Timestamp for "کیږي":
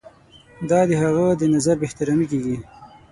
2.31-2.57